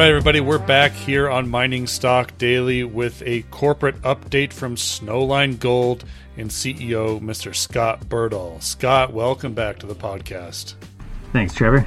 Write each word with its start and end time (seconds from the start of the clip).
All 0.00 0.06
right, 0.06 0.12
everybody, 0.12 0.40
we're 0.40 0.58
back 0.58 0.92
here 0.92 1.28
on 1.28 1.50
Mining 1.50 1.86
Stock 1.86 2.38
Daily 2.38 2.84
with 2.84 3.22
a 3.26 3.42
corporate 3.50 4.00
update 4.00 4.50
from 4.50 4.76
Snowline 4.76 5.60
Gold 5.60 6.06
and 6.38 6.48
CEO 6.48 7.20
Mr. 7.20 7.54
Scott 7.54 8.08
Berdahl. 8.08 8.62
Scott, 8.62 9.12
welcome 9.12 9.52
back 9.52 9.78
to 9.80 9.86
the 9.86 9.94
podcast. 9.94 10.72
Thanks, 11.34 11.52
Trevor. 11.52 11.86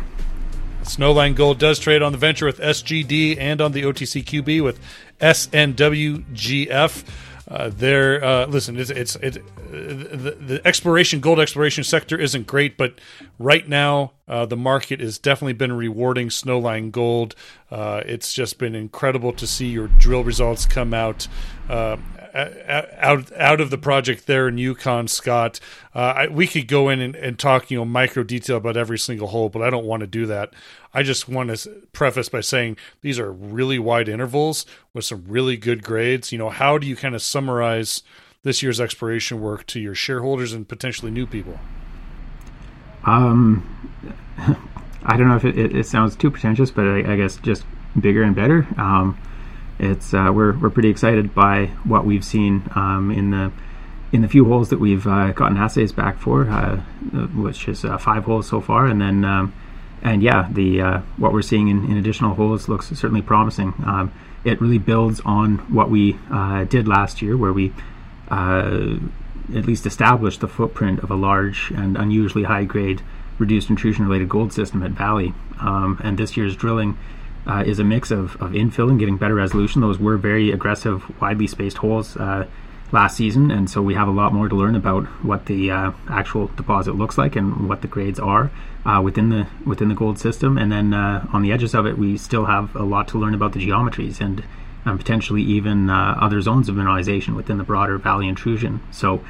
Snowline 0.84 1.34
Gold 1.34 1.58
does 1.58 1.80
trade 1.80 2.04
on 2.04 2.12
the 2.12 2.20
venture 2.20 2.46
with 2.46 2.60
SGD 2.60 3.40
and 3.40 3.60
on 3.60 3.72
the 3.72 3.82
OTCQB 3.82 4.64
with 4.64 4.80
SNWGF. 5.20 7.04
Uh, 7.48 7.70
there, 7.70 8.24
uh, 8.24 8.46
listen, 8.48 8.80
it's, 8.80 8.90
it's 8.90 9.16
it, 9.18 9.34
the, 9.70 10.38
the 10.40 10.62
exploration 10.66 11.20
gold 11.20 11.40
exploration 11.40 11.84
sector 11.84 12.18
isn't 12.20 12.48
great, 12.48 12.78
but 12.78 13.00
right 13.38 13.68
now 13.68 14.14
uh, 14.28 14.46
the 14.46 14.56
market 14.56 15.00
has 15.02 15.18
definitely 15.18 15.54
been 15.54 15.74
rewarding 15.74 16.30
Snowline 16.30 16.92
Gold. 16.92 17.36
Uh, 17.70 18.02
it's 18.06 18.34
just 18.34 18.58
been 18.58 18.76
incredible 18.76 19.34
to 19.34 19.46
see 19.46 19.68
your 19.68 19.88
drill 19.88 20.24
results 20.24 20.66
come 20.66 20.94
out 20.94 21.28
uh, 21.70 21.98
out 22.34 23.32
out 23.34 23.62
of 23.62 23.70
the 23.70 23.78
project 23.78 24.26
there 24.26 24.48
in 24.48 24.58
Yukon, 24.58 25.08
Scott. 25.08 25.60
Uh, 25.94 26.00
I, 26.00 26.28
we 26.28 26.48
could 26.48 26.68
go 26.68 26.90
in 26.90 27.00
and, 27.00 27.16
and, 27.16 27.38
talk, 27.38 27.70
you 27.70 27.78
know, 27.78 27.86
micro 27.86 28.24
detail 28.24 28.58
about 28.58 28.76
every 28.76 28.98
single 28.98 29.28
hole, 29.28 29.50
but 29.50 29.62
I 29.62 29.70
don't 29.70 29.86
want 29.86 30.02
to 30.02 30.08
do 30.08 30.26
that. 30.26 30.54
I 30.94 31.04
just 31.04 31.30
want 31.30 31.56
to 31.56 31.70
preface 31.92 32.30
by 32.30 32.42
saying 32.42 32.78
these 33.02 33.20
are 33.20 33.32
really 33.32 33.78
wide 33.78 34.10
intervals 34.10 34.66
with 34.94 35.06
some 35.06 35.24
really 35.28 35.58
good 35.58 35.84
grades. 35.84 36.32
You 36.32 36.38
know, 36.38 36.50
how 36.50 36.78
do 36.78 36.88
you 36.88 36.96
kind 36.96 37.14
of 37.14 37.22
summarize 37.22 38.04
this 38.44 38.62
year's 38.62 38.82
exploration 38.82 39.40
work 39.40 39.66
to 39.68 39.80
your 39.80 39.96
shareholders 39.96 40.54
and 40.54 40.68
potentially 40.68 41.12
new 41.12 41.28
people? 41.28 41.60
Um, 43.06 43.92
I 45.06 45.18
don't 45.18 45.28
know 45.28 45.36
if 45.36 45.46
it, 45.46 45.58
it, 45.58 45.76
it 45.76 45.86
sounds 45.86 46.16
too 46.16 46.32
pretentious, 46.32 46.72
but 46.72 46.86
I, 46.86 47.14
I, 47.14 47.16
guess 47.18 47.38
just 47.38 47.66
bigger 48.00 48.24
and 48.24 48.36
better. 48.36 48.66
Um, 48.78 49.18
it's 49.80 50.14
uh, 50.14 50.32
we're 50.34 50.58
we're 50.58 50.70
pretty 50.70 50.90
excited 50.90 51.34
by 51.34 51.68
what 51.84 52.06
we've 52.06 52.24
seen 52.24 52.70
um, 52.76 53.12
in 53.12 53.32
the 53.32 53.52
in 54.12 54.22
the 54.22 54.28
few 54.28 54.46
holes 54.46 54.70
that 54.70 54.80
we've 54.80 55.08
uh, 55.08 55.32
gotten 55.32 55.58
assays 55.58 55.92
back 55.92 56.20
for, 56.20 56.48
uh, 56.48 56.78
which 57.36 57.68
is 57.68 57.84
uh, 57.84 57.98
five 57.98 58.24
holes 58.26 58.48
so 58.48 58.62
far, 58.62 58.86
and 58.86 59.02
then 59.02 59.26
um, 59.26 59.54
and 60.04 60.22
yeah, 60.22 60.48
the 60.52 60.82
uh, 60.82 61.02
what 61.18 61.34
we're 61.34 61.42
seeing 61.42 61.68
in, 61.68 61.90
in, 61.90 61.98
additional 61.98 62.36
holes 62.36 62.70
looks 62.70 62.88
certainly 62.90 63.22
promising. 63.22 63.74
Um, 63.86 64.14
it 64.44 64.62
really 64.62 64.78
builds 64.78 65.22
on 65.26 65.58
what 65.74 65.90
we 65.90 66.20
uh, 66.30 66.66
did 66.66 66.88
last 66.88 67.22
year, 67.22 67.36
where 67.36 67.54
we 67.54 67.74
at 68.30 69.66
least 69.66 69.86
established 69.86 70.40
the 70.40 70.48
footprint 70.48 71.00
of 71.00 71.12
a 71.12 71.16
large 71.16 71.72
and 71.76 71.98
unusually 71.98 72.46
high 72.46 72.64
grade 72.64 73.02
reduced 73.38 73.70
intrusion 73.70 74.06
related 74.06 74.30
gold 74.30 74.54
system 74.54 74.84
at 74.84 74.92
Valley, 74.92 75.34
um, 75.60 76.00
and 76.04 76.18
this 76.18 76.38
year's 76.38 76.56
drilling 76.56 76.98
uh, 77.46 77.64
is 77.66 77.80
a 77.80 77.84
mix 77.84 78.12
of, 78.12 78.36
of 78.42 78.52
infill 78.52 78.90
and 78.90 79.00
getting 79.00 79.18
better 79.18 79.36
resolution. 79.36 79.82
Those 79.82 80.00
were 80.00 80.18
very 80.18 80.52
aggressive, 80.52 81.04
widely 81.22 81.48
spaced 81.48 81.78
holes 81.78 82.16
uh, 82.18 82.48
last 82.92 83.18
season, 83.18 83.52
and 83.52 83.70
so 83.70 83.82
we 83.82 83.96
have 83.96 84.08
a 84.08 84.12
lot 84.12 84.34
more 84.34 84.48
to 84.48 84.56
learn 84.56 84.76
about 84.76 85.06
what 85.24 85.46
the 85.48 85.72
uh, 85.72 85.92
actual 86.10 86.48
deposit 86.56 86.94
looks 86.94 87.18
like 87.18 87.36
and 87.36 87.68
what 87.68 87.82
the 87.82 87.88
grades 87.88 88.20
are 88.20 88.52
uh, 88.86 89.02
within 89.04 89.30
the 89.30 89.48
within 89.66 89.90
the 89.90 89.96
gold 89.96 90.20
system. 90.20 90.58
And 90.58 90.72
then 90.72 90.94
uh, 90.94 91.28
on 91.34 91.42
the 91.42 91.52
edges 91.52 91.74
of 91.74 91.86
it, 91.86 91.98
we 91.98 92.18
still 92.18 92.46
have 92.46 92.76
a 92.76 92.84
lot 92.84 93.08
to 93.10 93.18
learn 93.18 93.34
about 93.34 93.54
the 93.54 93.60
geometries 93.60 94.22
and, 94.22 94.44
and 94.86 95.00
potentially 95.00 95.42
even 95.42 95.90
uh, 95.90 96.18
other 96.22 96.40
zones 96.42 96.70
of 96.70 96.76
mineralization 96.76 97.36
within 97.36 97.58
the 97.58 97.64
broader 97.64 97.98
valley 97.98 98.28
intrusion. 98.28 98.82
So. 98.92 99.24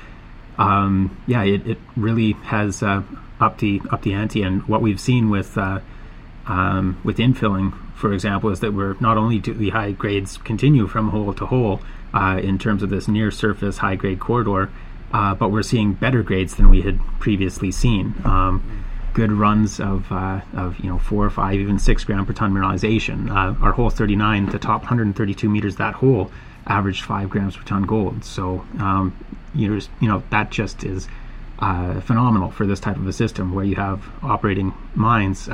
Um, 0.56 1.18
yeah, 1.26 1.42
it, 1.42 1.66
it 1.66 1.78
really 1.98 2.34
has 2.44 2.84
up 2.84 3.58
the 3.58 3.82
up 3.90 4.04
the 4.04 4.14
ante, 4.14 4.44
and 4.44 4.62
what 4.68 4.84
we've 4.84 5.00
seen 5.00 5.32
with 5.32 5.58
um, 5.58 7.02
with 7.04 7.18
infilling 7.18 7.74
for 7.96 8.14
example, 8.14 8.50
is 8.50 8.60
that 8.62 8.74
we're 8.74 8.96
not 9.00 9.18
only 9.18 9.40
do 9.40 9.54
the 9.54 9.70
high 9.70 9.92
grades 9.92 10.38
continue 10.38 10.88
from 10.88 11.10
hole 11.10 11.34
to 11.34 11.46
hole 11.46 11.82
uh, 12.14 12.40
in 12.42 12.58
terms 12.58 12.84
of 12.84 12.90
this 12.90 13.08
near 13.08 13.32
surface 13.32 13.78
high 13.78 13.96
grade 13.96 14.20
corridor, 14.20 14.70
uh, 15.12 15.36
but 15.36 15.50
we're 15.50 15.64
seeing 15.64 15.94
better 15.94 16.24
grades 16.24 16.56
than 16.56 16.70
we 16.70 16.82
had 16.82 17.00
previously 17.20 17.72
seen. 17.72 18.14
Um, 18.26 18.86
good 19.14 19.32
runs 19.32 19.80
of, 19.80 20.12
uh, 20.12 20.42
of 20.54 20.80
you 20.80 20.90
know 20.90 20.98
four 20.98 21.26
or 21.26 21.30
five, 21.30 21.56
even 21.56 21.78
six 21.80 22.04
gram 22.04 22.26
per 22.26 22.34
ton 22.34 22.54
mineralization. 22.54 23.30
Uh, 23.30 23.56
our 23.64 23.72
hole 23.72 23.90
39, 23.90 24.48
the 24.48 24.60
top 24.60 24.82
132 24.82 25.50
meters 25.50 25.76
that 25.76 25.94
hole, 25.94 26.32
averaged 26.66 27.04
five 27.04 27.30
grams 27.30 27.56
per 27.56 27.64
ton 27.64 27.84
gold. 27.84 28.24
So 28.26 28.66
um, 28.80 29.16
you 29.56 29.80
know, 30.02 30.24
that 30.32 30.50
just 30.50 30.84
is 30.84 31.08
uh, 31.60 32.02
phenomenal 32.02 32.52
for 32.52 32.66
this 32.66 32.80
type 32.80 32.98
of 32.98 33.08
a 33.08 33.14
system 33.14 33.54
where 33.54 33.66
you 33.66 33.76
have 33.76 34.04
operating 34.24 34.74
mines. 34.96 35.48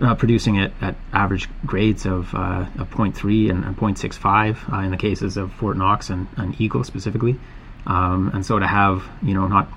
Uh, 0.00 0.14
producing 0.14 0.54
it 0.54 0.72
at 0.80 0.94
average 1.12 1.48
grades 1.66 2.06
of, 2.06 2.32
uh, 2.32 2.64
of 2.78 2.88
0.3 2.90 3.50
and, 3.50 3.64
and 3.64 3.76
0.65 3.76 4.72
uh, 4.72 4.76
in 4.82 4.92
the 4.92 4.96
cases 4.96 5.36
of 5.36 5.52
Fort 5.52 5.76
Knox 5.76 6.08
and, 6.08 6.28
and 6.36 6.60
Eagle 6.60 6.84
specifically. 6.84 7.36
Um, 7.84 8.30
and 8.32 8.46
so 8.46 8.60
to 8.60 8.66
have, 8.68 9.02
you 9.24 9.34
know, 9.34 9.48
not 9.48 9.68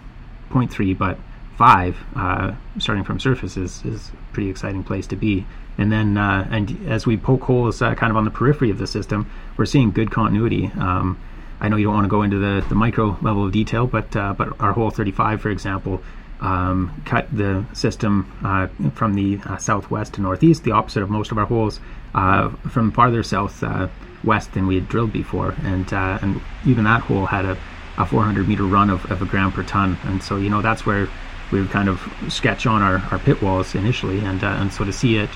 0.3 0.52 0.96
but 0.96 1.18
5 1.58 1.98
uh, 2.16 2.52
starting 2.78 3.04
from 3.04 3.20
surface 3.20 3.58
is, 3.58 3.84
is 3.84 4.10
a 4.10 4.34
pretty 4.34 4.52
exciting 4.52 4.84
place 4.84 5.08
to 5.08 5.16
be. 5.16 5.44
And 5.80 5.92
then, 5.92 6.20
uh, 6.20 6.48
and 6.52 6.88
as 6.88 7.08
we 7.08 7.18
poke 7.18 7.42
holes 7.42 7.82
uh, 7.82 7.96
kind 7.96 8.12
of 8.12 8.18
on 8.18 8.24
the 8.24 8.30
periphery 8.30 8.70
of 8.70 8.78
the 8.78 8.86
system, 8.86 9.28
we're 9.58 9.66
seeing 9.66 9.90
good 9.90 10.12
continuity. 10.12 10.68
Um, 10.78 11.20
I 11.60 11.68
know 11.68 11.78
you 11.78 11.86
don't 11.86 11.96
want 11.96 12.06
to 12.06 12.10
go 12.10 12.22
into 12.22 12.38
the, 12.38 12.64
the 12.70 12.76
micro 12.76 13.18
level 13.24 13.48
of 13.48 13.52
detail, 13.54 13.88
but 13.88 14.12
but 14.12 14.60
our 14.60 14.74
hole 14.74 14.92
35, 14.92 15.42
for 15.42 15.50
example, 15.50 16.04
um, 16.42 17.02
cut 17.06 17.28
the 17.36 17.66
system 17.74 18.32
uh, 18.44 18.68
from 18.96 19.14
the 19.14 19.40
uh, 19.46 19.58
southwest 19.58 20.16
to 20.16 20.22
northeast, 20.22 20.64
the 20.64 20.72
opposite 20.72 21.04
of 21.04 21.10
most 21.10 21.32
of 21.32 21.38
our 21.38 21.46
holes, 21.46 21.80
uh, 22.16 22.50
from 22.70 22.92
farther 22.92 23.24
south 23.24 23.64
uh, 23.64 23.88
west 24.24 24.52
than 24.54 24.68
we 24.68 24.76
had 24.76 24.90
drilled 24.90 25.14
before, 25.14 25.56
and 25.64 25.94
uh, 25.94 26.20
and 26.22 26.42
even 26.66 26.84
that 26.84 27.02
hole 27.02 27.26
had 27.28 27.46
a, 27.46 27.58
a 27.98 28.06
400 28.06 28.48
meter 28.48 28.64
run 28.64 28.90
of, 28.90 29.10
of, 29.12 29.22
a 29.22 29.26
gram 29.26 29.52
per 29.52 29.64
ton, 29.64 29.98
and 30.04 30.22
so 30.22 30.38
you 30.38 30.50
know 30.50 30.62
that's 30.62 30.86
where 30.86 31.08
we 31.52 31.60
would 31.60 31.70
kind 31.70 31.90
of 31.90 32.02
sketch 32.28 32.66
on 32.66 32.82
our, 32.82 32.98
our 33.12 33.20
pit 33.20 33.42
walls 33.42 33.76
initially, 33.76 34.20
and 34.20 34.44
and 34.44 34.74
so 34.74 34.84
to 34.84 34.92
see 34.92 35.18
it 35.18 35.30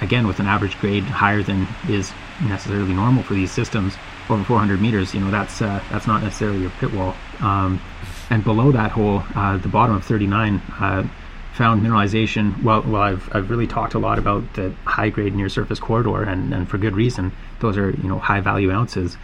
again 0.00 0.26
with 0.26 0.38
an 0.38 0.46
average 0.46 0.78
grade 0.78 1.02
higher 1.02 1.42
than 1.42 1.66
is 1.88 2.12
necessarily 2.42 2.94
normal 2.94 3.22
for 3.22 3.34
these 3.34 3.50
systems 3.50 3.94
over 4.30 4.42
400 4.42 4.80
meters, 4.80 5.12
you 5.12 5.20
know 5.20 5.30
that's 5.30 5.58
that's 5.58 6.06
not 6.06 6.22
necessarily 6.22 6.60
your 6.60 6.70
pit 6.70 6.92
wall. 6.92 7.14
Um, 7.40 7.80
and 8.30 8.42
below 8.42 8.72
that 8.72 8.92
hole, 8.92 9.22
uh, 9.34 9.58
the 9.58 9.68
bottom 9.68 9.96
of 9.96 10.04
39, 10.04 10.56
uh, 10.80 11.06
found 11.54 11.82
mineralization. 11.82 12.62
Well, 12.62 12.82
well, 12.82 13.02
I've, 13.02 13.28
I've 13.34 13.50
really 13.50 13.66
talked 13.66 13.94
a 13.94 13.98
lot 13.98 14.18
about 14.18 14.54
the 14.54 14.74
high 14.84 15.08
grade 15.08 15.34
near 15.34 15.48
surface 15.48 15.78
corridor, 15.78 16.22
and, 16.22 16.52
and 16.52 16.68
for 16.68 16.78
good 16.78 16.94
reason. 16.94 17.32
Those 17.60 17.76
are 17.76 17.90
you 17.90 18.08
know 18.08 18.18
high 18.18 18.40
value 18.40 18.72
ounces. 18.72 19.16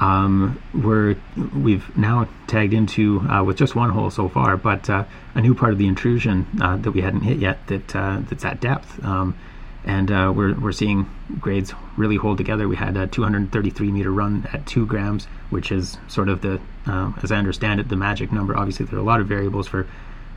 Um, 0.00 0.62
we're 0.74 1.16
we've 1.56 1.96
now 1.96 2.28
tagged 2.46 2.72
into 2.72 3.20
uh, 3.20 3.42
with 3.42 3.56
just 3.56 3.74
one 3.74 3.90
hole 3.90 4.10
so 4.10 4.28
far, 4.28 4.56
but 4.56 4.88
uh, 4.88 5.04
a 5.34 5.40
new 5.40 5.54
part 5.54 5.72
of 5.72 5.78
the 5.78 5.88
intrusion 5.88 6.46
uh, 6.60 6.76
that 6.76 6.92
we 6.92 7.00
hadn't 7.00 7.22
hit 7.22 7.38
yet 7.38 7.66
that 7.66 7.96
uh, 7.96 8.20
that's 8.28 8.44
at 8.44 8.60
depth. 8.60 9.02
Um, 9.04 9.36
and 9.84 10.10
uh, 10.10 10.32
we're, 10.34 10.58
we're 10.58 10.72
seeing 10.72 11.08
grades 11.40 11.72
really 11.96 12.16
hold 12.16 12.38
together. 12.38 12.68
We 12.68 12.76
had 12.76 12.96
a 12.96 13.06
233 13.06 13.90
meter 13.90 14.10
run 14.10 14.48
at 14.52 14.66
two 14.66 14.86
grams, 14.86 15.26
which 15.50 15.72
is 15.72 15.96
sort 16.08 16.28
of 16.28 16.42
the, 16.42 16.60
uh, 16.86 17.12
as 17.22 17.32
I 17.32 17.36
understand 17.36 17.80
it, 17.80 17.88
the 17.88 17.96
magic 17.96 18.32
number. 18.32 18.56
Obviously, 18.56 18.86
there 18.86 18.98
are 18.98 19.02
a 19.02 19.04
lot 19.04 19.20
of 19.20 19.28
variables 19.28 19.66
for 19.66 19.86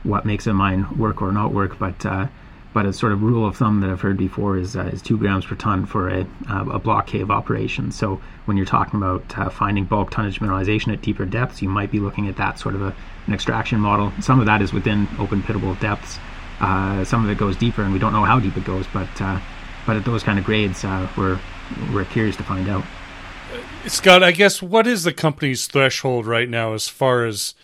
what 0.04 0.24
makes 0.24 0.46
a 0.46 0.52
mine 0.52 0.98
work 0.98 1.22
or 1.22 1.32
not 1.32 1.52
work, 1.52 1.78
but 1.78 2.04
uh, 2.06 2.26
but 2.72 2.86
a 2.86 2.92
sort 2.92 3.12
of 3.12 3.22
rule 3.22 3.46
of 3.46 3.56
thumb 3.56 3.80
that 3.80 3.90
I've 3.90 4.00
heard 4.00 4.16
before 4.16 4.56
is 4.56 4.76
uh, 4.76 4.84
is 4.84 5.02
two 5.02 5.18
grams 5.18 5.44
per 5.44 5.54
ton 5.54 5.84
for 5.86 6.08
a, 6.08 6.26
uh, 6.48 6.64
a 6.70 6.78
block 6.78 7.06
cave 7.06 7.30
operation. 7.30 7.92
So 7.92 8.20
when 8.46 8.56
you're 8.56 8.66
talking 8.66 8.96
about 8.96 9.38
uh, 9.38 9.50
finding 9.50 9.84
bulk 9.84 10.10
tonnage 10.10 10.40
mineralization 10.40 10.92
at 10.92 11.02
deeper 11.02 11.26
depths, 11.26 11.60
you 11.60 11.68
might 11.68 11.90
be 11.90 12.00
looking 12.00 12.28
at 12.28 12.36
that 12.36 12.58
sort 12.58 12.74
of 12.74 12.82
a, 12.82 12.94
an 13.26 13.34
extraction 13.34 13.78
model. 13.80 14.12
Some 14.20 14.40
of 14.40 14.46
that 14.46 14.62
is 14.62 14.72
within 14.72 15.06
open 15.18 15.42
pitable 15.42 15.78
depths. 15.80 16.18
Uh, 16.60 17.04
some 17.04 17.24
of 17.24 17.30
it 17.30 17.38
goes 17.38 17.56
deeper, 17.56 17.82
and 17.82 17.92
we 17.92 17.98
don't 17.98 18.12
know 18.12 18.24
how 18.24 18.38
deep 18.38 18.56
it 18.56 18.64
goes. 18.64 18.86
But 18.92 19.08
uh, 19.20 19.40
but 19.86 19.96
at 19.96 20.04
those 20.04 20.22
kind 20.22 20.38
of 20.38 20.44
grades, 20.44 20.84
uh, 20.84 21.08
we're 21.16 21.38
we're 21.92 22.04
curious 22.04 22.36
to 22.36 22.42
find 22.42 22.68
out. 22.68 22.84
Scott, 23.86 24.22
I 24.22 24.32
guess 24.32 24.62
what 24.62 24.86
is 24.86 25.04
the 25.04 25.12
company's 25.12 25.66
threshold 25.66 26.26
right 26.26 26.48
now 26.48 26.72
as 26.72 26.88
far 26.88 27.24
as 27.24 27.54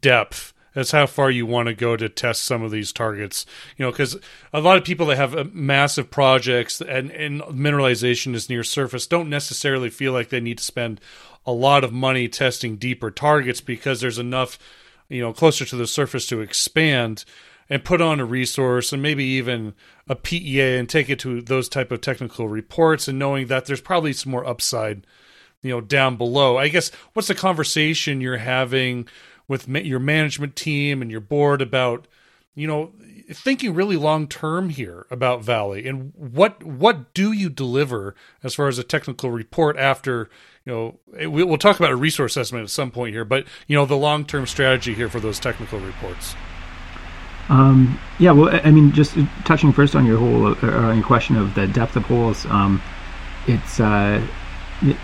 depth? 0.00 0.52
That's 0.74 0.90
how 0.90 1.06
far 1.06 1.30
you 1.30 1.46
want 1.46 1.68
to 1.68 1.74
go 1.74 1.96
to 1.96 2.08
test 2.08 2.42
some 2.42 2.62
of 2.62 2.70
these 2.70 2.92
targets. 2.92 3.46
You 3.76 3.86
know, 3.86 3.90
because 3.90 4.16
a 4.52 4.60
lot 4.60 4.76
of 4.76 4.84
people 4.84 5.06
that 5.06 5.16
have 5.16 5.34
uh, 5.34 5.44
massive 5.52 6.10
projects 6.10 6.82
and, 6.82 7.10
and 7.10 7.40
mineralization 7.42 8.34
is 8.34 8.50
near 8.50 8.62
surface 8.62 9.06
don't 9.06 9.30
necessarily 9.30 9.88
feel 9.88 10.12
like 10.12 10.28
they 10.28 10.40
need 10.40 10.58
to 10.58 10.64
spend 10.64 11.00
a 11.46 11.52
lot 11.52 11.84
of 11.84 11.92
money 11.92 12.28
testing 12.28 12.76
deeper 12.76 13.10
targets 13.10 13.60
because 13.60 14.00
there's 14.00 14.18
enough, 14.18 14.58
you 15.08 15.22
know, 15.22 15.32
closer 15.32 15.64
to 15.64 15.76
the 15.76 15.86
surface 15.86 16.26
to 16.26 16.40
expand 16.40 17.24
and 17.68 17.84
put 17.84 18.00
on 18.00 18.20
a 18.20 18.24
resource 18.24 18.92
and 18.92 19.02
maybe 19.02 19.24
even 19.24 19.74
a 20.08 20.14
PEA 20.14 20.76
and 20.76 20.88
take 20.88 21.08
it 21.08 21.18
to 21.20 21.42
those 21.42 21.68
type 21.68 21.90
of 21.90 22.00
technical 22.00 22.48
reports 22.48 23.08
and 23.08 23.18
knowing 23.18 23.48
that 23.48 23.66
there's 23.66 23.80
probably 23.80 24.12
some 24.12 24.32
more 24.32 24.46
upside, 24.46 25.06
you 25.62 25.70
know, 25.70 25.80
down 25.80 26.16
below. 26.16 26.56
I 26.56 26.68
guess 26.68 26.90
what's 27.12 27.28
the 27.28 27.34
conversation 27.34 28.20
you're 28.20 28.36
having 28.38 29.08
with 29.48 29.68
your 29.68 30.00
management 30.00 30.56
team 30.56 31.02
and 31.02 31.10
your 31.10 31.20
board 31.20 31.60
about, 31.60 32.06
you 32.54 32.66
know, 32.66 32.92
thinking 33.32 33.74
really 33.74 33.96
long 33.96 34.28
term 34.28 34.70
here 34.70 35.06
about 35.10 35.42
Valley 35.42 35.86
and 35.88 36.12
what 36.14 36.62
what 36.62 37.12
do 37.12 37.32
you 37.32 37.48
deliver 37.48 38.14
as 38.42 38.54
far 38.54 38.68
as 38.68 38.78
a 38.78 38.84
technical 38.84 39.30
report 39.30 39.76
after 39.76 40.30
you 40.64 40.72
know 40.72 41.28
we'll 41.28 41.58
talk 41.58 41.78
about 41.78 41.90
a 41.90 41.96
resource 41.96 42.36
estimate 42.36 42.62
at 42.62 42.70
some 42.70 42.90
point 42.90 43.14
here, 43.14 43.24
but 43.24 43.44
you 43.66 43.76
know 43.76 43.86
the 43.86 43.96
long 43.96 44.24
term 44.24 44.46
strategy 44.46 44.94
here 44.94 45.08
for 45.08 45.20
those 45.20 45.40
technical 45.40 45.80
reports. 45.80 46.36
Um, 47.48 47.98
yeah, 48.18 48.32
well, 48.32 48.60
I 48.64 48.70
mean, 48.70 48.92
just 48.92 49.16
touching 49.44 49.72
first 49.72 49.94
on 49.94 50.04
your 50.04 50.18
whole 50.18 50.46
uh, 50.64 50.92
your 50.92 51.04
question 51.04 51.36
of 51.36 51.54
the 51.54 51.66
depth 51.66 51.96
of 51.96 52.04
holes, 52.04 52.44
um, 52.46 52.82
it's 53.46 53.78
uh, 53.78 54.26
it, 54.82 54.96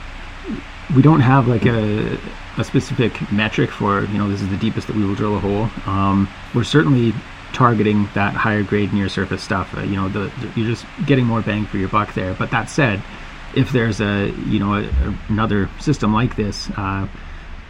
we 0.95 1.03
don't 1.03 1.21
have 1.21 1.47
like 1.47 1.67
a 1.67 2.19
a 2.59 2.65
specific 2.65 3.31
metric 3.33 3.71
for 3.71 4.05
you 4.07 4.19
know 4.19 4.29
this 4.29 4.43
is 4.43 4.49
the 4.49 4.57
deepest 4.57 4.87
that 4.89 4.97
we 4.97 5.05
will 5.05 5.15
drill 5.15 5.37
a 5.37 5.41
hole. 5.41 5.71
Um, 5.87 6.29
we're 6.55 6.65
certainly 6.65 7.15
targeting 7.53 8.09
that 8.15 8.35
higher 8.35 8.63
grade 8.63 8.93
near 8.93 9.09
surface 9.09 9.43
stuff. 9.43 9.77
Uh, 9.77 9.83
you 9.83 9.97
know, 9.97 10.09
the, 10.09 10.33
the, 10.41 10.53
you're 10.57 10.71
just 10.71 10.87
getting 11.07 11.25
more 11.25 11.43
bang 11.43 11.67
for 11.67 11.77
your 11.77 11.89
buck 11.89 12.15
there. 12.15 12.35
But 12.35 12.51
that 12.51 12.69
said, 12.71 13.03
if 13.55 13.71
there's 13.73 14.01
a 14.01 14.31
you 14.47 14.59
know 14.59 14.75
a, 14.75 15.19
another 15.29 15.69
system 15.79 16.13
like 16.13 16.37
this 16.37 16.71
uh, 16.77 17.07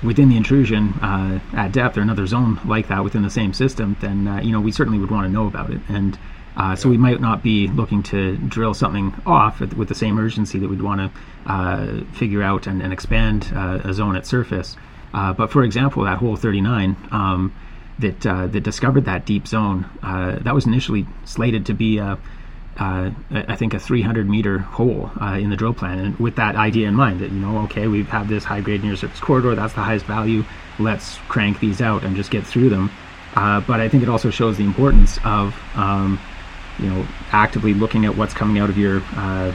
within 0.03 0.29
the 0.29 0.37
intrusion 0.37 0.93
uh, 0.95 1.41
at 1.55 1.73
depth 1.73 1.97
or 1.97 2.01
another 2.01 2.27
zone 2.27 2.61
like 2.65 2.89
that 2.89 3.05
within 3.05 3.23
the 3.23 3.31
same 3.31 3.53
system, 3.53 3.97
then 4.01 4.27
uh, 4.27 4.41
you 4.41 4.53
know 4.53 4.61
we 4.61 4.73
certainly 4.73 4.99
would 4.99 5.11
want 5.11 5.27
to 5.27 5.33
know 5.33 5.47
about 5.47 5.71
it. 5.71 5.81
And 5.89 6.19
uh, 6.57 6.77
so 6.77 6.89
we 6.89 6.99
might 6.99 7.21
not 7.21 7.43
be 7.43 7.69
looking 7.69 8.03
to 8.03 8.37
drill 8.37 8.75
something 8.75 9.15
off 9.25 9.61
with 9.61 9.89
the 9.89 9.95
same 9.95 10.19
urgency 10.19 10.59
that 10.59 10.69
we'd 10.69 10.83
want 10.83 11.01
to 11.01 11.51
uh, 11.51 12.05
figure 12.13 12.43
out 12.43 12.67
and, 12.67 12.83
and 12.83 12.93
expand 12.93 13.45
a 13.55 13.93
zone 13.95 14.17
at 14.17 14.27
surface. 14.27 14.77
but 15.13 15.47
for 15.51 15.63
example, 15.65 16.05
that 16.05 16.19
hole 16.19 16.37
39. 16.37 16.97
Um, 17.11 17.55
that 17.99 18.27
uh, 18.27 18.47
that 18.49 18.61
discovered 18.61 19.05
that 19.05 19.25
deep 19.25 19.47
zone. 19.47 19.89
Uh, 20.03 20.39
that 20.41 20.55
was 20.55 20.67
initially 20.67 21.07
slated 21.25 21.67
to 21.67 21.75
be 21.75 21.99
a, 21.99 22.19
uh, 22.79 23.11
I 23.31 23.57
think 23.57 23.75
a 23.75 23.79
300 23.79 24.29
meter 24.29 24.59
hole 24.59 25.11
uh, 25.21 25.39
in 25.39 25.51
the 25.51 25.57
drill 25.57 25.75
plan, 25.75 25.99
and 25.99 26.19
with 26.19 26.37
that 26.37 26.57
idea 26.57 26.89
in 26.89 26.95
mind 26.95 27.21
that 27.21 27.31
you 27.31 27.39
know, 27.39 27.59
okay, 27.65 27.87
we 27.87 28.03
have 28.05 28.29
this 28.29 28.45
high 28.45 28.61
grade 28.61 28.83
near 28.83 28.97
surface 28.97 29.21
corridor, 29.21 29.55
that's 29.55 29.75
the 29.75 29.83
highest 29.83 30.07
value. 30.07 30.45
Let's 30.79 31.19
crank 31.29 31.61
these 31.61 31.83
out 31.83 32.03
and 32.03 32.17
just 32.17 32.31
get 32.31 32.47
through 32.47 32.71
them. 32.71 32.91
Uh, 33.35 33.61
but 33.61 33.81
I 33.81 33.89
think 33.89 34.03
it 34.03 34.09
also 34.09 34.31
shows 34.31 34.57
the 34.57 34.65
importance 34.65 35.19
of 35.25 35.55
um, 35.75 36.19
you 36.79 36.89
know 36.89 37.07
actively 37.31 37.75
looking 37.75 38.05
at 38.05 38.17
what's 38.17 38.35
coming 38.35 38.59
out 38.59 38.71
of 38.71 38.79
your 38.79 39.03
uh, 39.17 39.55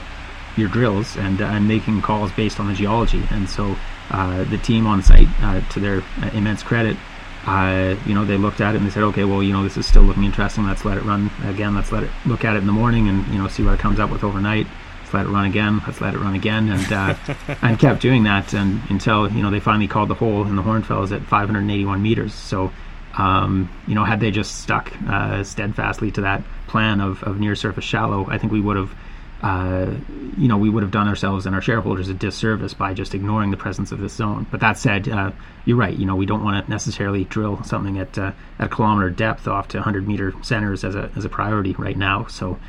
your 0.55 0.69
drills 0.69 1.17
and 1.17 1.41
and 1.41 1.67
making 1.67 2.01
calls 2.01 2.31
based 2.31 2.59
on 2.59 2.67
the 2.67 2.73
geology. 2.73 3.23
And 3.31 3.49
so 3.49 3.75
the 4.09 4.59
team 4.63 4.85
on 4.85 5.01
site, 5.01 5.27
to 5.71 5.79
their 5.79 6.03
immense 6.33 6.61
credit, 6.61 6.97
uh, 7.45 7.95
you 8.05 8.13
know, 8.13 8.25
they 8.25 8.37
looked 8.37 8.61
at 8.61 8.73
it 8.73 8.77
and 8.77 8.85
they 8.85 8.91
said, 8.91 9.03
okay, 9.03 9.23
well, 9.23 9.41
you 9.41 9.53
know, 9.53 9.63
this 9.63 9.77
is 9.77 9.85
still 9.85 10.01
looking 10.01 10.23
interesting. 10.23 10.65
Let's 10.65 10.83
let 10.83 10.97
it 10.97 11.03
run 11.03 11.31
again. 11.45 11.75
Let's 11.75 11.91
let 11.91 12.03
it 12.03 12.11
look 12.25 12.43
at 12.43 12.55
it 12.55 12.59
in 12.59 12.67
the 12.67 12.73
morning 12.73 13.07
and 13.07 13.25
you 13.27 13.37
know 13.37 13.47
see 13.47 13.63
what 13.63 13.73
it 13.73 13.79
comes 13.79 13.99
up 13.99 14.09
with 14.09 14.23
overnight. 14.23 14.67
Let's 15.01 15.13
let 15.13 15.25
it 15.25 15.29
run 15.29 15.45
again. 15.45 15.81
Let's 15.85 16.01
let 16.01 16.13
it 16.13 16.19
run 16.19 16.35
again, 16.35 16.69
and 16.69 16.91
uh, 16.91 17.15
and 17.61 17.79
kept 17.79 18.01
doing 18.01 18.23
that 18.23 18.53
and 18.53 18.81
until 18.89 19.31
you 19.31 19.41
know 19.41 19.49
they 19.49 19.59
finally 19.59 19.87
called 19.87 20.09
the 20.09 20.15
hole 20.15 20.45
in 20.45 20.55
the 20.55 20.63
Hornfels 20.63 21.11
at 21.15 21.23
581 21.23 22.01
meters. 22.01 22.33
So. 22.33 22.71
Um, 23.17 23.71
you 23.87 23.95
know, 23.95 24.03
had 24.03 24.19
they 24.19 24.29
just 24.29 24.59
stuck 24.61 24.93
uh, 25.07 25.43
steadfastly 25.43 26.11
to 26.11 26.21
that 26.21 26.43
plan 26.67 27.01
of, 27.01 27.23
of 27.23 27.39
near 27.39 27.55
surface 27.55 27.83
shallow, 27.83 28.27
I 28.29 28.37
think 28.37 28.53
we 28.53 28.61
would 28.61 28.77
have 28.77 28.93
uh, 29.41 29.93
you 30.37 30.47
know, 30.47 30.57
we 30.57 30.69
would 30.69 30.81
have 30.81 30.91
done 30.91 31.07
ourselves 31.07 31.45
and 31.45 31.53
our 31.53 31.61
shareholders 31.61 32.09
a 32.09 32.13
disservice 32.13 32.73
by 32.73 32.93
just 32.93 33.13
ignoring 33.13 33.51
the 33.51 33.57
presence 33.57 33.91
of 33.91 33.99
this 33.99 34.13
zone. 34.13 34.47
But 34.49 34.61
that 34.61 34.77
said, 34.77 35.07
uh, 35.07 35.31
you're 35.65 35.77
right. 35.77 35.95
You 35.95 36.05
know, 36.05 36.15
we 36.15 36.25
don't 36.25 36.43
want 36.43 36.65
to 36.65 36.69
necessarily 36.69 37.23
drill 37.25 37.63
something 37.63 37.99
at 37.99 38.17
uh, 38.17 38.31
at 38.57 38.65
a 38.65 38.69
kilometer 38.69 39.09
depth 39.09 39.47
off 39.47 39.67
to 39.69 39.77
100 39.77 40.07
meter 40.07 40.33
centers 40.41 40.83
as 40.83 40.95
a 40.95 41.11
as 41.15 41.23
a 41.23 41.29
priority 41.29 41.73
right 41.73 41.97
now. 41.97 42.25
So, 42.25 42.59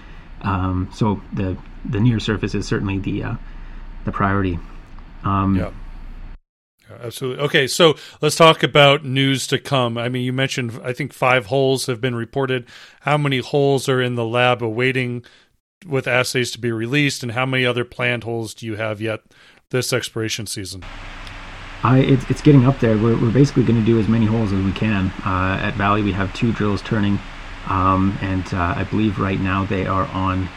um, 0.42 0.90
so 0.92 1.22
the 1.32 1.56
the 1.86 2.00
near 2.00 2.20
surface 2.20 2.54
is 2.54 2.66
certainly 2.66 2.98
the 2.98 3.24
uh, 3.24 3.34
the 4.04 4.12
priority. 4.12 4.58
Um, 5.24 5.56
yeah. 5.56 5.70
Absolutely. 7.02 7.44
Okay, 7.44 7.66
so 7.66 7.96
let's 8.22 8.34
talk 8.34 8.62
about 8.62 9.04
news 9.04 9.46
to 9.48 9.58
come. 9.58 9.98
I 9.98 10.08
mean, 10.08 10.24
you 10.24 10.32
mentioned 10.32 10.80
I 10.82 10.94
think 10.94 11.12
five 11.12 11.46
holes 11.46 11.84
have 11.84 12.00
been 12.00 12.14
reported. 12.14 12.66
How 13.00 13.18
many 13.18 13.38
holes 13.38 13.90
are 13.90 14.00
in 14.00 14.14
the 14.14 14.24
lab 14.24 14.62
awaiting 14.62 15.22
with 15.86 16.06
assays 16.06 16.50
to 16.52 16.58
be 16.58 16.72
released, 16.72 17.22
and 17.22 17.32
how 17.32 17.46
many 17.46 17.64
other 17.64 17.84
planned 17.84 18.24
holes 18.24 18.54
do 18.54 18.66
you 18.66 18.76
have 18.76 19.00
yet 19.00 19.20
this 19.70 19.92
exploration 19.92 20.46
season? 20.46 20.84
I, 21.82 21.98
it's, 21.98 22.28
it's 22.28 22.42
getting 22.42 22.66
up 22.66 22.80
there. 22.80 22.96
We're, 22.96 23.20
we're 23.20 23.32
basically 23.32 23.62
going 23.62 23.78
to 23.78 23.86
do 23.86 24.00
as 24.00 24.08
many 24.08 24.26
holes 24.26 24.52
as 24.52 24.64
we 24.64 24.72
can. 24.72 25.12
Uh, 25.24 25.60
at 25.62 25.74
Valley, 25.74 26.02
we 26.02 26.12
have 26.12 26.34
two 26.34 26.52
drills 26.52 26.82
turning, 26.82 27.18
um, 27.68 28.18
and 28.20 28.44
uh, 28.52 28.74
I 28.76 28.84
believe 28.84 29.18
right 29.18 29.38
now 29.38 29.64
they 29.64 29.86
are 29.86 30.06
on 30.06 30.48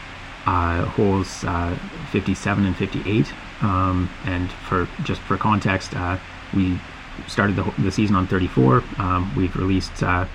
uh, 0.46 0.84
holes 0.86 1.44
uh, 1.44 1.76
57 2.10 2.66
and 2.66 2.76
58. 2.76 3.32
Um, 3.62 4.10
and 4.24 4.50
for 4.50 4.88
just 5.04 5.20
for 5.20 5.36
context, 5.36 5.94
uh, 5.94 6.18
we 6.52 6.80
started 7.28 7.54
the, 7.54 7.72
the 7.78 7.92
season 7.92 8.16
on 8.16 8.26
34. 8.26 8.82
Um, 8.98 9.32
we've 9.36 9.54
released 9.54 10.02
uh, 10.02 10.26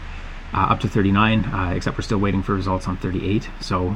up 0.53 0.79
to 0.79 0.87
39, 0.87 1.75
except 1.75 1.97
we're 1.97 2.03
still 2.03 2.19
waiting 2.19 2.41
for 2.41 2.53
results 2.53 2.87
on 2.87 2.95
38. 2.95 3.49
So 3.59 3.89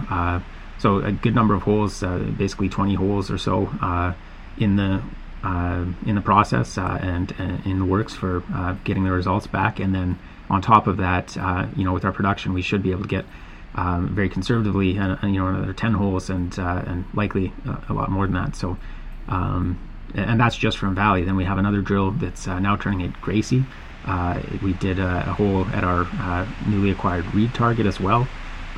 so 0.82 0.98
a 0.98 1.12
good 1.12 1.36
number 1.36 1.54
of 1.54 1.62
holes, 1.62 2.02
uh, 2.02 2.18
basically 2.18 2.68
20 2.68 2.96
holes 2.96 3.30
or 3.30 3.38
so 3.38 3.68
uh, 3.82 4.14
in 4.58 4.78
the 4.78 5.04
uh, 5.44 5.86
in 6.06 6.16
the 6.16 6.22
process 6.22 6.78
uh, 6.78 7.00
and, 7.02 7.34
and, 7.40 7.66
in 7.66 7.80
the 7.80 7.86
works 7.86 8.16
for 8.16 8.44
uh, 8.54 8.76
getting 8.84 9.04
the 9.04 9.12
results 9.12 9.48
back. 9.48 9.80
And 9.80 9.94
then 9.94 10.20
on 10.50 10.62
top 10.62 10.86
of 10.88 10.98
that, 10.98 11.36
uh, 11.38 11.68
you 11.76 11.84
know, 11.84 11.94
with 11.94 12.06
our 12.06 12.12
production, 12.12 12.54
we 12.54 12.62
should 12.62 12.84
be 12.84 12.92
able 12.92 13.04
to 13.04 13.08
get 13.08 13.26
um, 13.74 14.14
very 14.14 14.30
conservatively, 14.30 14.92
you 14.92 15.00
know, 15.00 15.48
another 15.48 15.74
10 15.74 15.94
holes 15.94 16.30
and 16.30 16.58
and 16.58 17.06
likely 17.14 17.54
a 17.88 17.94
lot 17.94 18.10
more 18.10 18.26
than 18.26 18.36
that. 18.36 18.56
So. 18.56 18.78
Um, 19.28 19.80
and 20.14 20.42
that's 20.42 20.58
just 20.58 20.78
from 20.78 20.94
Valley. 20.94 21.24
Then 21.24 21.38
we 21.38 21.46
have 21.46 21.58
another 21.58 21.80
drill 21.80 22.12
that's 22.12 22.46
now 22.46 22.76
turning 22.76 23.04
at 23.04 23.22
Gracie. 23.22 23.64
we 24.62 24.74
did 24.74 25.00
a, 25.00 25.30
a, 25.30 25.34
hole 25.34 25.66
at 25.68 25.86
our 25.86 26.48
newly 26.68 26.92
acquired 26.92 27.34
Reed 27.34 27.54
target 27.54 27.86
as 27.86 27.98
well. 27.98 28.28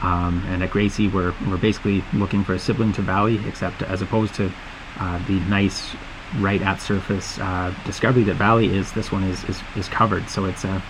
Um, 0.01 0.44
and 0.48 0.63
at 0.63 0.72
Gracie, 0.72 1.07
we're, 1.07 1.34
we're 1.48 1.57
basically 1.57 2.04
looking 2.13 2.44
for 2.44 2.54
a 2.54 2.60
sibling 2.60 2.94
to 2.94 3.01
Valley, 3.01 3.40
except 3.48 3.81
as 3.84 4.01
opposed 4.01 4.36
to 4.36 4.51
uh, 5.00 5.26
the 5.28 5.40
nice 5.42 5.95
right 6.40 6.62
at 6.62 6.81
surface 6.81 7.40
uh, 7.40 7.73
discovery 7.85 8.23
that 8.23 8.35
Valley 8.35 8.76
is, 8.76 8.92
this 8.94 9.12
one 9.12 9.23
is, 9.23 9.44
is, 9.45 9.62
is 9.76 9.88
covered. 9.88 10.28
So 10.30 10.45
it's 10.45 10.64
a, 10.64 10.81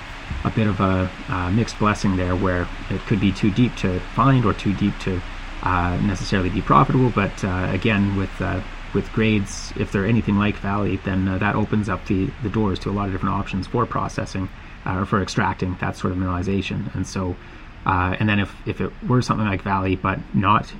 a 0.44 0.50
bit 0.52 0.68
of 0.68 0.80
a, 0.80 1.10
a, 1.30 1.52
mixed 1.52 1.80
blessing 1.80 2.16
there 2.16 2.36
where 2.36 2.68
it 2.90 3.02
could 3.02 3.20
be 3.20 3.32
too 3.32 3.52
deep 3.52 3.76
to 3.78 4.00
find 4.16 4.46
or 4.46 4.54
too 4.54 4.74
deep 4.74 4.98
to 5.00 5.22
uh, 5.64 5.98
necessarily 6.04 6.50
be 6.50 6.62
profitable. 6.62 7.10
But 7.10 7.44
uh, 7.44 7.70
again, 7.72 8.16
with 8.16 8.42
uh, 8.42 8.62
with 8.94 9.12
grades, 9.12 9.74
if 9.76 9.92
they're 9.92 10.06
anything 10.06 10.38
like 10.38 10.56
Valley, 10.58 10.98
then 10.98 11.28
uh, 11.28 11.38
that 11.40 11.56
opens 11.56 11.90
up 11.90 12.06
the, 12.06 12.30
the 12.44 12.50
doors 12.50 12.78
to 12.80 12.90
a 12.90 12.94
lot 12.94 13.08
of 13.08 13.12
different 13.12 13.34
options 13.34 13.66
for 13.66 13.88
processing 13.88 14.50
or 14.86 15.06
for 15.06 15.22
extracting 15.22 15.76
that 15.82 15.96
sort 15.96 16.14
of 16.14 16.20
mineralization. 16.20 16.94
And 16.94 17.08
so 17.08 17.36
uh, 17.86 18.16
and 18.20 18.28
then 18.30 18.40
if, 18.40 18.56
if 18.66 18.82
it 18.82 18.92
were 19.08 19.22
something 19.22 19.46
like 19.46 19.62
Valley, 19.62 19.96
but 19.96 20.20
not 20.34 20.72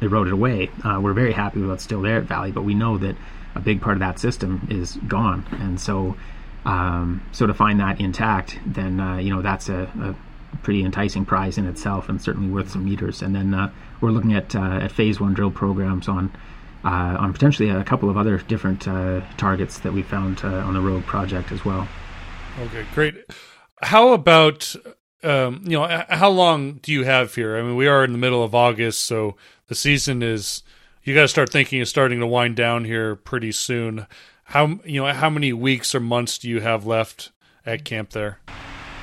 eroded 0.00 0.32
away, 0.32 0.70
uh, 0.84 0.98
we're 1.02 1.12
very 1.12 1.32
happy 1.32 1.60
with 1.60 1.68
what's 1.68 1.84
still 1.84 2.02
there 2.02 2.18
at 2.18 2.24
Valley. 2.24 2.52
But 2.52 2.62
we 2.62 2.74
know 2.74 2.98
that 2.98 3.16
a 3.54 3.60
big 3.60 3.80
part 3.80 3.96
of 3.96 4.00
that 4.00 4.18
system 4.18 4.66
is 4.70 4.96
gone, 5.08 5.46
and 5.60 5.80
so 5.80 6.16
um, 6.64 7.22
so 7.32 7.46
to 7.46 7.54
find 7.54 7.80
that 7.80 8.00
intact, 8.00 8.58
then 8.66 9.00
uh, 9.00 9.16
you 9.18 9.34
know 9.34 9.42
that's 9.42 9.68
a, 9.68 9.82
a, 10.00 10.14
pretty 10.62 10.82
enticing 10.82 11.24
prize 11.24 11.58
in 11.58 11.66
itself, 11.66 12.08
and 12.08 12.20
certainly 12.20 12.48
worth 12.48 12.70
some 12.70 12.84
meters. 12.84 13.22
And 13.22 13.34
then 13.34 13.52
uh, 13.54 13.70
we're 14.00 14.10
looking 14.10 14.34
at 14.34 14.54
uh, 14.54 14.80
at 14.82 14.92
phase 14.92 15.20
one 15.20 15.34
drill 15.34 15.50
programs 15.50 16.08
on. 16.08 16.32
Uh, 16.84 17.16
on 17.18 17.32
potentially 17.32 17.68
a 17.68 17.82
couple 17.82 18.08
of 18.08 18.16
other 18.16 18.38
different 18.38 18.82
targets 19.36 19.80
that 19.80 19.92
we 19.92 20.00
found 20.00 20.44
on 20.44 20.74
the 20.74 20.80
Rogue 20.80 21.04
project 21.06 21.50
as 21.50 21.64
well. 21.64 21.88
Okay, 22.60 22.86
great. 22.94 23.16
How 23.82 24.12
about 24.12 24.76
um, 25.24 25.62
you 25.64 25.78
know, 25.78 26.04
how 26.08 26.30
long 26.30 26.74
do 26.74 26.92
you 26.92 27.04
have 27.04 27.34
here? 27.34 27.56
I 27.56 27.62
mean, 27.62 27.76
we 27.76 27.86
are 27.86 28.04
in 28.04 28.12
the 28.12 28.18
middle 28.18 28.42
of 28.42 28.54
August, 28.54 29.00
so 29.00 29.36
the 29.66 29.74
season 29.74 30.22
is 30.22 30.62
you 31.02 31.14
got 31.14 31.22
to 31.22 31.28
start 31.28 31.50
thinking 31.50 31.80
of 31.80 31.88
starting 31.88 32.20
to 32.20 32.26
wind 32.26 32.56
down 32.56 32.84
here 32.84 33.16
pretty 33.16 33.52
soon. 33.52 34.06
How 34.44 34.78
you 34.84 35.02
know 35.02 35.12
how 35.12 35.28
many 35.30 35.52
weeks 35.52 35.94
or 35.94 36.00
months 36.00 36.38
do 36.38 36.48
you 36.48 36.60
have 36.60 36.86
left 36.86 37.32
at 37.66 37.84
camp 37.84 38.10
there? 38.10 38.38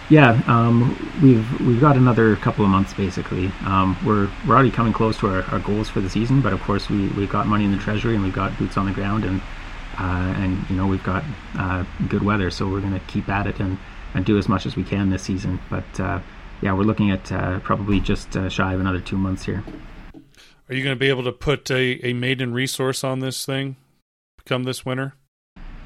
Yeah, 0.09 0.41
um, 0.47 0.95
we've 1.21 1.59
we've 1.61 1.81
got 1.81 1.97
another 1.97 2.35
couple 2.37 2.63
of 2.63 2.69
months 2.69 2.93
basically. 2.93 3.47
Um, 3.65 3.97
we're 4.05 4.29
we're 4.47 4.53
already 4.53 4.71
coming 4.71 4.93
close 4.93 5.17
to 5.19 5.27
our, 5.27 5.43
our, 5.45 5.59
goals 5.59 5.89
for 5.89 5.99
the 5.99 6.09
season, 6.09 6.41
but 6.41 6.53
of 6.53 6.61
course 6.61 6.89
we 6.89 7.07
we've 7.09 7.29
got 7.29 7.47
money 7.47 7.65
in 7.65 7.71
the 7.71 7.79
treasury 7.79 8.13
and 8.13 8.23
we've 8.23 8.33
got 8.33 8.57
boots 8.59 8.77
on 8.77 8.85
the 8.85 8.91
ground 8.91 9.25
and 9.25 9.41
uh, 9.97 10.33
and 10.37 10.69
you 10.69 10.75
know 10.75 10.85
we've 10.85 11.03
got 11.03 11.23
uh, 11.57 11.83
good 12.07 12.21
weather, 12.21 12.51
so 12.51 12.69
we're 12.69 12.81
going 12.81 12.93
to 12.93 13.05
keep 13.07 13.29
at 13.29 13.47
it 13.47 13.59
and 13.59 13.71
and 13.71 13.79
do 14.23 14.37
as 14.37 14.47
much 14.47 14.65
as 14.65 14.75
we 14.75 14.83
can 14.83 15.09
this 15.09 15.23
season. 15.23 15.59
But 15.69 15.99
uh, 15.99 16.19
yeah, 16.61 16.73
we're 16.73 16.83
looking 16.83 17.11
at 17.11 17.31
uh, 17.31 17.59
probably 17.59 17.99
just 17.99 18.35
uh, 18.37 18.49
shy 18.49 18.73
of 18.73 18.79
another 18.79 18.99
two 18.99 19.17
months 19.17 19.45
here. 19.45 19.63
Are 20.67 20.73
you 20.73 20.83
going 20.83 20.95
to 20.95 20.99
be 20.99 21.09
able 21.09 21.23
to 21.23 21.31
put 21.31 21.69
a, 21.69 21.99
a 22.05 22.13
maiden 22.13 22.53
resource 22.53 23.03
on 23.03 23.19
this 23.19 23.45
thing 23.45 23.75
come 24.45 24.63
this 24.63 24.85
winter? 24.85 25.13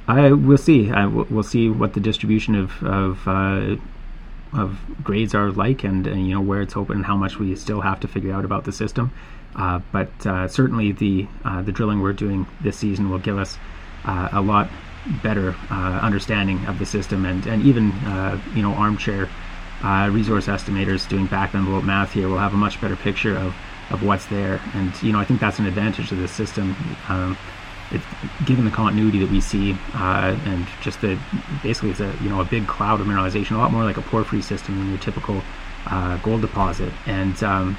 I 0.07 0.31
we'll 0.31 0.57
see. 0.57 0.91
I, 0.91 1.05
we'll 1.05 1.43
see 1.43 1.69
what 1.69 1.93
the 1.93 2.00
distribution 2.00 2.55
of 2.55 2.83
of 2.83 3.27
uh, 3.27 3.75
of 4.53 4.79
grades 5.03 5.36
are 5.36 5.51
like, 5.51 5.83
and, 5.83 6.07
and 6.07 6.27
you 6.27 6.33
know 6.33 6.41
where 6.41 6.62
it's 6.62 6.75
open 6.75 6.98
and 6.98 7.05
how 7.05 7.15
much 7.15 7.38
we 7.38 7.55
still 7.55 7.81
have 7.81 8.00
to 8.01 8.07
figure 8.07 8.33
out 8.33 8.45
about 8.45 8.63
the 8.63 8.71
system. 8.71 9.12
Uh, 9.55 9.79
but 9.91 10.09
uh, 10.25 10.48
certainly 10.48 10.91
the 10.91 11.27
uh, 11.45 11.62
the 11.62 11.71
drilling 11.71 12.01
we're 12.01 12.13
doing 12.13 12.48
this 12.62 12.77
season 12.77 13.09
will 13.09 13.19
give 13.19 13.38
us 13.38 13.57
uh, 14.05 14.29
a 14.31 14.41
lot 14.41 14.69
better 15.24 15.56
uh, 15.72 16.00
understanding 16.01 16.65
of 16.65 16.79
the 16.79 16.86
system, 16.86 17.25
and 17.25 17.46
and 17.46 17.63
even 17.63 17.91
uh, 18.06 18.39
you 18.56 18.62
know 18.62 18.74
armchair 18.74 19.29
resource 20.12 20.48
estimators 20.48 21.08
doing 21.08 21.25
back 21.25 21.56
envelope 21.56 21.84
math 21.84 22.12
here 22.12 22.27
will 22.27 22.38
have 22.38 22.53
a 22.53 22.58
much 22.58 22.79
better 22.82 22.96
picture 22.96 23.36
of 23.38 23.56
of 23.91 24.03
what's 24.03 24.25
there. 24.27 24.62
And 24.74 24.91
you 25.01 25.12
know 25.12 25.20
I 25.20 25.25
think 25.25 25.39
that's 25.39 25.60
an 25.60 25.65
advantage 25.65 26.12
of 26.12 26.18
this 26.18 26.32
system. 26.32 26.75
Um, 27.08 27.38
it, 27.91 28.01
given 28.46 28.65
the 28.65 28.72
continuity 28.72 29.20
that 29.20 29.32
we 29.32 29.41
see, 29.41 29.75
uh, 29.96 30.38
and 30.46 30.68
just 30.82 31.01
the 31.01 31.18
basically 31.63 31.89
it's 31.89 32.00
a 32.00 32.15
you 32.22 32.29
know 32.29 32.39
a 32.39 32.46
big 32.46 32.68
cloud 32.68 33.01
of 33.01 33.08
mineralization, 33.08 33.51
a 33.51 33.58
lot 33.58 33.72
more 33.72 33.84
like 33.84 33.98
a 33.98 34.01
porphyry 34.01 34.41
system 34.41 34.77
than 34.77 34.89
your 34.89 35.00
typical 35.00 35.41
uh, 35.88 36.18
gold 36.18 36.41
deposit, 36.41 36.94
and 37.08 37.41
um, 37.44 37.77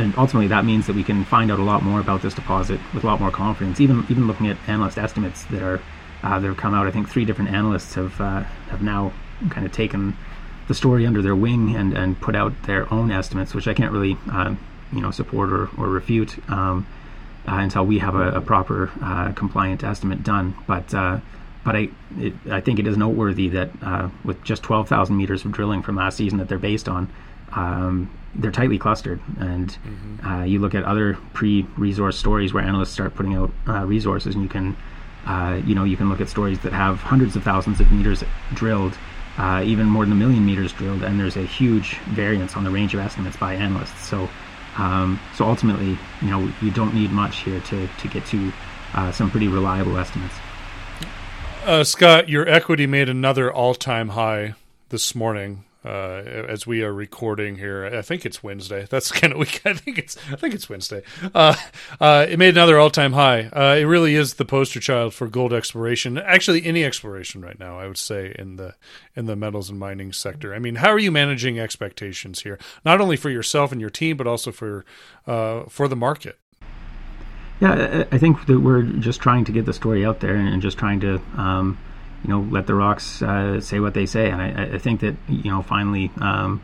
and 0.00 0.14
ultimately 0.16 0.48
that 0.48 0.64
means 0.64 0.86
that 0.86 0.96
we 0.96 1.04
can 1.04 1.24
find 1.24 1.50
out 1.50 1.58
a 1.58 1.62
lot 1.62 1.82
more 1.82 2.00
about 2.00 2.22
this 2.22 2.34
deposit 2.34 2.80
with 2.94 3.04
a 3.04 3.06
lot 3.06 3.20
more 3.20 3.30
confidence. 3.30 3.80
Even 3.80 4.04
even 4.08 4.26
looking 4.26 4.48
at 4.48 4.56
analyst 4.66 4.98
estimates 4.98 5.44
that 5.44 5.62
are 5.62 5.80
uh, 6.22 6.38
that 6.38 6.46
have 6.46 6.56
come 6.56 6.74
out, 6.74 6.86
I 6.86 6.90
think 6.90 7.08
three 7.08 7.24
different 7.24 7.50
analysts 7.50 7.94
have 7.94 8.20
uh, 8.20 8.42
have 8.70 8.82
now 8.82 9.12
kind 9.50 9.66
of 9.66 9.72
taken 9.72 10.16
the 10.68 10.74
story 10.74 11.06
under 11.06 11.22
their 11.22 11.36
wing 11.36 11.76
and 11.76 11.96
and 11.96 12.20
put 12.20 12.34
out 12.34 12.52
their 12.64 12.92
own 12.92 13.10
estimates, 13.10 13.54
which 13.54 13.68
I 13.68 13.74
can't 13.74 13.92
really 13.92 14.16
uh, 14.32 14.54
you 14.92 15.00
know 15.00 15.10
support 15.10 15.52
or 15.52 15.68
or 15.76 15.88
refute. 15.88 16.38
Um, 16.50 16.86
uh, 17.48 17.54
until 17.54 17.86
we 17.86 17.98
have 17.98 18.14
a, 18.14 18.32
a 18.32 18.40
proper 18.42 18.90
uh, 19.02 19.32
compliant 19.32 19.82
estimate 19.82 20.22
done. 20.22 20.54
But 20.66 20.92
uh, 20.92 21.20
but 21.64 21.74
I 21.74 21.88
it, 22.18 22.34
I 22.50 22.60
think 22.60 22.78
it 22.78 22.86
is 22.86 22.98
noteworthy 22.98 23.48
that 23.48 24.12
with 24.24 24.44
just 24.44 24.62
12,000 24.62 25.16
meters 25.16 25.46
of 25.46 25.52
drilling 25.52 25.80
from 25.80 25.96
last 25.96 26.18
season 26.18 26.38
that 26.38 26.48
they're 26.48 26.58
based 26.58 26.86
on, 26.86 27.10
um, 27.52 28.10
they're 28.34 28.50
tightly 28.50 28.78
clustered. 28.78 29.20
And 29.38 29.68
mm-hmm. 29.70 30.26
Uh, 30.26 30.44
you 30.44 30.58
look 30.58 30.74
at 30.74 30.84
other 30.84 31.16
pre-resource 31.32 32.18
stories 32.18 32.52
where 32.52 32.62
analysts 32.62 32.90
start 32.90 33.14
putting 33.14 33.34
out 33.34 33.50
uh, 33.66 33.84
resources, 33.84 34.34
and 34.34 34.42
you 34.42 34.50
can 34.50 34.76
you 35.66 35.74
know 35.74 35.84
you 35.84 35.96
can 35.96 36.08
look 36.08 36.20
at 36.20 36.28
stories 36.28 36.58
that 36.60 36.72
have 36.72 37.00
hundreds 37.00 37.36
of 37.36 37.42
thousands 37.42 37.80
of 37.80 37.90
meters 37.90 38.22
drilled. 38.54 38.96
even 39.64 39.86
more 39.86 40.04
than 40.04 40.12
a 40.12 40.16
million 40.16 40.44
meters 40.44 40.72
drilled, 40.72 41.02
and 41.02 41.18
there's 41.18 41.36
a 41.36 41.44
huge 41.44 41.96
variance 42.14 42.56
on 42.56 42.64
the 42.64 42.70
range 42.70 42.94
of 42.94 43.00
estimates 43.00 43.36
by 43.36 43.54
analysts. 43.54 44.06
So, 44.06 44.28
um, 44.76 45.18
so 45.34 45.44
ultimately, 45.46 45.98
you 46.20 46.30
know, 46.30 46.52
you 46.60 46.70
don't 46.70 46.94
need 46.94 47.10
much 47.10 47.38
here 47.38 47.60
to, 47.60 47.88
to 47.88 48.08
get 48.08 48.24
to 48.26 48.52
uh, 48.94 49.12
some 49.12 49.30
pretty 49.30 49.48
reliable 49.48 49.96
estimates. 49.96 50.34
Uh, 51.64 51.84
Scott, 51.84 52.28
your 52.28 52.48
equity 52.48 52.86
made 52.86 53.08
another 53.08 53.52
all-time 53.52 54.10
high 54.10 54.54
this 54.88 55.14
morning 55.14 55.64
uh, 55.84 56.22
as 56.48 56.66
we 56.66 56.82
are 56.82 56.92
recording 56.92 57.56
here. 57.56 57.86
I 57.86 58.02
think 58.02 58.26
it's 58.26 58.42
Wednesday. 58.42 58.86
That's 58.88 59.10
kind 59.20 59.32
of 59.32 59.38
week. 59.38 59.62
I 59.64 59.74
think 59.74 59.98
it's 59.98 60.16
I 60.30 60.36
think 60.36 60.54
it's 60.54 60.68
Wednesday. 60.68 61.02
Uh, 61.34 61.54
uh, 62.00 62.26
it 62.28 62.38
made 62.38 62.54
another 62.54 62.78
all 62.78 62.90
time 62.90 63.12
high. 63.12 63.44
Uh, 63.46 63.76
it 63.78 63.84
really 63.84 64.14
is 64.14 64.34
the 64.34 64.44
poster 64.44 64.80
child 64.80 65.14
for 65.14 65.26
gold 65.26 65.52
exploration. 65.52 66.18
Actually, 66.18 66.64
any 66.64 66.84
exploration 66.84 67.40
right 67.40 67.58
now, 67.58 67.78
I 67.78 67.86
would 67.86 67.98
say 67.98 68.34
in 68.38 68.56
the 68.56 68.74
in 69.16 69.26
the 69.26 69.36
metals 69.36 69.70
and 69.70 69.78
mining 69.78 70.12
sector. 70.12 70.54
I 70.54 70.58
mean, 70.58 70.76
how 70.76 70.90
are 70.90 70.98
you 70.98 71.10
managing 71.10 71.58
expectations 71.58 72.42
here? 72.42 72.58
Not 72.84 73.00
only 73.00 73.16
for 73.16 73.30
yourself 73.30 73.72
and 73.72 73.80
your 73.80 73.90
team, 73.90 74.16
but 74.16 74.26
also 74.26 74.52
for 74.52 74.84
uh, 75.26 75.64
for 75.64 75.88
the 75.88 75.96
market. 75.96 76.38
Yeah, 77.60 78.04
I 78.10 78.16
think 78.16 78.46
that 78.46 78.60
we're 78.60 78.82
just 78.82 79.20
trying 79.20 79.44
to 79.44 79.52
get 79.52 79.66
the 79.66 79.74
story 79.74 80.04
out 80.04 80.20
there 80.20 80.34
and 80.34 80.62
just 80.62 80.78
trying 80.78 81.00
to. 81.00 81.20
Um, 81.36 81.78
you 82.22 82.28
know, 82.28 82.40
let 82.50 82.66
the 82.66 82.74
rocks 82.74 83.22
uh, 83.22 83.60
say 83.60 83.80
what 83.80 83.94
they 83.94 84.06
say. 84.06 84.30
And 84.30 84.42
I, 84.42 84.74
I, 84.74 84.78
think 84.78 85.00
that 85.00 85.16
you 85.28 85.50
know, 85.50 85.62
finally, 85.62 86.10
um, 86.20 86.62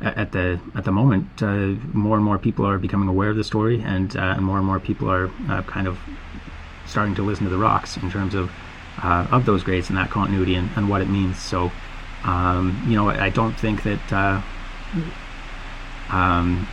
at 0.00 0.32
the 0.32 0.60
at 0.74 0.84
the 0.84 0.92
moment, 0.92 1.42
uh, 1.42 1.74
more 1.92 2.16
and 2.16 2.24
more 2.24 2.38
people 2.38 2.66
are 2.66 2.78
becoming 2.78 3.08
aware 3.08 3.30
of 3.30 3.36
the 3.36 3.44
story, 3.44 3.80
and 3.80 4.16
uh, 4.16 4.40
more 4.40 4.58
and 4.58 4.66
more 4.66 4.80
people 4.80 5.10
are 5.10 5.30
uh, 5.48 5.62
kind 5.62 5.86
of 5.86 5.98
starting 6.86 7.14
to 7.16 7.22
listen 7.22 7.44
to 7.44 7.50
the 7.50 7.58
rocks 7.58 7.96
in 7.96 8.10
terms 8.10 8.34
of 8.34 8.50
uh, 9.02 9.26
of 9.30 9.46
those 9.46 9.62
grades 9.62 9.88
and 9.88 9.98
that 9.98 10.10
continuity 10.10 10.54
and, 10.54 10.70
and 10.76 10.88
what 10.88 11.00
it 11.00 11.08
means. 11.08 11.38
So, 11.38 11.70
um, 12.24 12.84
you 12.88 12.94
know, 12.94 13.08
I 13.08 13.30
don't 13.30 13.54
think 13.54 13.82
that. 13.84 14.12
Uh, 14.12 14.42
um, 16.10 16.66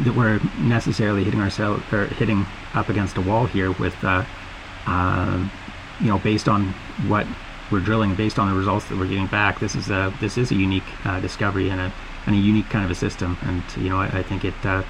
that 0.00 0.14
we're 0.14 0.40
necessarily 0.58 1.24
hitting 1.24 1.40
ourselves 1.40 1.82
or 1.92 2.06
hitting 2.06 2.44
up 2.74 2.88
against 2.88 3.16
a 3.16 3.20
wall 3.20 3.46
here 3.46 3.70
with 3.70 3.94
um, 4.04 5.50
you 6.00 6.08
know, 6.08 6.18
based 6.18 6.48
on 6.48 6.68
what 7.08 7.26
we're 7.70 7.80
drilling, 7.80 8.14
based 8.14 8.38
on 8.38 8.48
the 8.48 8.56
results 8.56 8.86
that 8.86 8.98
we're 8.98 9.08
getting 9.08 9.26
back, 9.26 9.58
this 9.60 9.74
is 9.74 9.90
a 9.90 10.12
this 10.20 10.38
is 10.38 10.50
a 10.50 10.54
unique 10.54 10.84
uh, 11.04 11.20
discovery 11.20 11.68
and 11.68 11.80
a 11.80 11.92
and 12.26 12.34
a 12.34 12.38
unique 12.38 12.68
kind 12.68 12.84
of 12.84 12.90
a 12.90 12.94
system. 12.94 13.36
And 13.42 13.62
you 13.76 13.88
know, 13.88 13.98
I, 13.98 14.06
I 14.06 14.22
think 14.22 14.44
it 14.44 14.54
uh, 14.64 14.82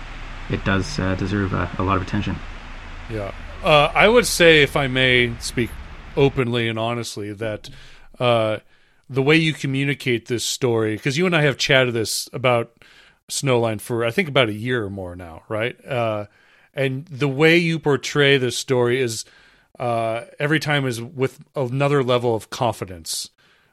it 0.51 0.65
does 0.65 0.99
uh, 0.99 1.15
deserve 1.15 1.53
a, 1.53 1.71
a, 1.79 1.83
lot 1.83 1.97
of 1.97 2.03
attention. 2.03 2.37
Yeah, 3.11 3.33
uh, 3.63 3.91
I 3.95 4.09
would 4.09 4.27
say, 4.27 4.63
if 4.63 4.77
I 4.77 4.87
may 4.87 5.35
speak 5.39 5.71
openly 6.17 6.69
and 6.69 6.79
honestly, 6.79 7.33
that 7.33 7.71
uh, 8.19 8.59
the 9.09 9.23
way 9.23 9.37
you 9.37 9.53
communicate 9.53 10.27
this 10.27 10.45
story, 10.45 10.97
because 10.97 11.17
you 11.17 11.27
and 11.27 11.37
I 11.37 11.43
have 11.43 11.57
chatted 11.57 11.95
this 11.95 12.29
about 12.33 12.73
Snowline 13.29 13.81
for 13.81 14.05
I 14.05 14.11
think 14.11 14.29
about 14.29 14.49
a 14.49 14.55
year 14.55 14.85
or 14.85 14.91
more 14.91 15.17
now, 15.17 15.43
right? 15.49 15.83
Uh, 15.85 16.27
and 16.75 17.07
the 17.07 17.29
way 17.29 17.57
you 17.57 17.79
portray 17.79 18.37
this 18.37 18.59
story 18.59 19.01
is 19.01 19.25
uh, 19.79 20.23
every 20.39 20.61
time 20.61 20.87
is 20.87 21.03
with 21.03 21.41
another 21.55 22.03
level 22.03 22.35
of 22.35 22.51
confidence 22.51 23.31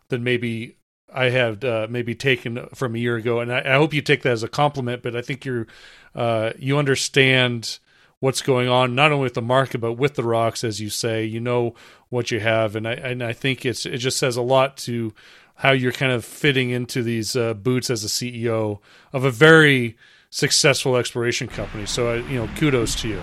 than 0.10 0.24
maybe 0.24 0.76
I 1.14 1.30
had 1.30 1.64
uh, 1.64 1.88
maybe 1.90 2.16
taken 2.16 2.68
from 2.74 2.96
a 2.96 2.98
year 2.98 3.16
ago. 3.16 3.40
And 3.40 3.54
I, 3.54 3.62
I, 3.62 3.74
hope 3.76 3.94
you 3.94 4.02
take 4.02 4.24
that 4.24 4.32
as 4.32 4.44
a 4.44 4.48
compliment. 4.48 5.04
But 5.04 5.16
I 5.16 5.22
think 5.22 5.46
you're 5.46 5.68
uh, 6.16 6.52
you 6.58 6.78
understand 6.78 7.80
what's 8.20 8.42
going 8.42 8.68
on 8.68 8.96
not 8.96 9.12
only 9.12 9.24
with 9.24 9.34
the 9.34 9.42
market 9.42 9.80
but 9.80 9.94
with 9.94 10.16
the 10.16 10.24
rocks, 10.24 10.64
as 10.64 10.82
you 10.82 10.90
say. 10.90 11.24
You 11.24 11.40
know 11.40 11.76
what 12.10 12.32
you 12.32 12.40
have, 12.40 12.76
and 12.76 12.88
I 12.88 12.94
and 12.94 13.24
I 13.24 13.34
think 13.34 13.66
it's 13.66 13.86
it 13.86 13.98
just 13.98 14.18
says 14.18 14.36
a 14.36 14.42
lot 14.42 14.78
to 14.78 15.14
how 15.56 15.72
you're 15.72 15.92
kind 15.92 16.12
of 16.12 16.26
fitting 16.26 16.72
into 16.72 17.04
these 17.04 17.36
uh, 17.36 17.54
boots 17.54 17.90
as 17.90 18.04
a 18.04 18.08
CEO 18.08 18.80
of 19.14 19.24
a 19.24 19.32
very 19.32 19.96
successful 20.32 20.98
exploration 20.98 21.48
company. 21.48 21.86
So 21.86 22.10
I, 22.10 22.16
you 22.28 22.38
know, 22.38 22.50
kudos 22.58 22.96
to 23.02 23.08
you. 23.08 23.22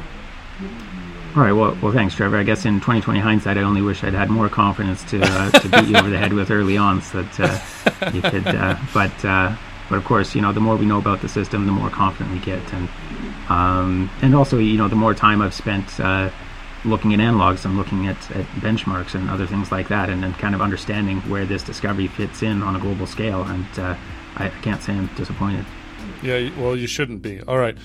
All 1.36 1.42
right. 1.42 1.52
Well, 1.52 1.78
well, 1.80 1.92
thanks, 1.92 2.16
Trevor. 2.16 2.38
I 2.38 2.42
guess 2.42 2.64
in 2.64 2.80
2020 2.80 3.20
hindsight, 3.20 3.56
I 3.56 3.62
only 3.62 3.82
wish 3.82 4.02
I'd 4.02 4.14
had 4.14 4.30
more 4.30 4.48
confidence 4.48 5.04
to 5.04 5.20
uh, 5.22 5.50
to 5.50 5.68
beat 5.68 5.86
you 5.86 5.96
over 5.96 6.10
the 6.10 6.18
head 6.18 6.32
with 6.32 6.50
early 6.50 6.76
on, 6.76 7.02
so 7.02 7.22
that 7.22 7.40
uh, 8.02 8.10
you 8.10 8.20
could. 8.20 8.48
Uh, 8.48 8.76
but 8.92 9.24
uh, 9.24 9.54
but 9.88 9.96
of 9.96 10.04
course, 10.04 10.34
you 10.34 10.40
know, 10.40 10.52
the 10.52 10.58
more 10.58 10.74
we 10.74 10.86
know 10.86 10.98
about 10.98 11.20
the 11.20 11.28
system, 11.28 11.66
the 11.66 11.72
more 11.72 11.88
confident 11.88 12.32
we 12.32 12.40
get, 12.40 12.72
and 12.72 12.88
um, 13.48 14.10
and 14.22 14.34
also, 14.34 14.58
you 14.58 14.76
know, 14.76 14.88
the 14.88 14.96
more 14.96 15.14
time 15.14 15.40
I've 15.40 15.54
spent 15.54 16.00
uh, 16.00 16.30
looking 16.84 17.14
at 17.14 17.20
analogs 17.20 17.64
and 17.64 17.76
looking 17.76 18.08
at, 18.08 18.16
at 18.32 18.44
benchmarks 18.56 19.14
and 19.14 19.30
other 19.30 19.46
things 19.46 19.70
like 19.70 19.86
that, 19.86 20.10
and, 20.10 20.24
and 20.24 20.36
kind 20.36 20.56
of 20.56 20.60
understanding 20.60 21.20
where 21.30 21.46
this 21.46 21.62
discovery 21.62 22.08
fits 22.08 22.42
in 22.42 22.60
on 22.60 22.74
a 22.74 22.80
global 22.80 23.06
scale. 23.06 23.44
And 23.44 23.66
uh, 23.78 23.94
I 24.36 24.48
can't 24.62 24.82
say 24.82 24.94
I'm 24.94 25.06
disappointed. 25.14 25.64
Yeah, 26.24 26.50
well, 26.58 26.74
you 26.74 26.88
shouldn't 26.88 27.22
be. 27.22 27.40
All 27.42 27.58
right, 27.58 27.78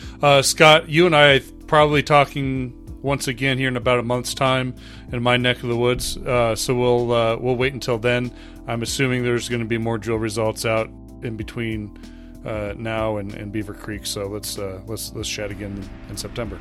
Scott, 0.44 0.90
you 0.90 1.06
and 1.06 1.16
I 1.16 1.42
probably 1.68 2.02
talking 2.02 2.74
once 3.06 3.28
again 3.28 3.58
here 3.58 3.68
in 3.68 3.78
about 3.78 4.00
a 4.00 4.04
month's 4.04 4.34
time 4.34 4.76
in 5.12 5.22
my 5.22 5.38
neck 5.38 5.62
of 5.62 5.70
the 5.70 5.78
woods. 5.78 6.18
Uh, 6.18 6.56
so 6.56 6.74
we'll 6.74 7.12
uh, 7.14 7.38
we'll 7.38 7.56
wait 7.56 7.74
until 7.74 7.98
then. 7.98 8.32
I'm 8.68 8.82
assuming 8.82 9.24
there's 9.24 9.48
going 9.48 9.62
to 9.62 9.68
be 9.68 9.78
more 9.78 9.98
drill 9.98 10.18
results 10.18 10.66
out 10.66 10.90
in 11.22 11.38
between 11.38 11.98
uh, 12.44 12.74
now 12.76 13.18
and, 13.18 13.34
and, 13.34 13.52
Beaver 13.52 13.74
Creek. 13.74 14.06
So 14.06 14.28
let's 14.28 14.58
uh, 14.58 14.82
let's 14.88 15.14
let's 15.14 15.30
chat 15.30 15.52
again 15.52 15.88
in 16.10 16.18
September. 16.18 16.60